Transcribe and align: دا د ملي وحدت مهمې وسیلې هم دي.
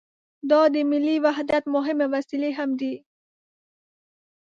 دا 0.49 0.61
د 0.73 0.75
ملي 0.91 1.15
وحدت 1.25 1.63
مهمې 1.75 2.05
وسیلې 2.13 2.51
هم 2.57 2.69
دي. 2.79 2.93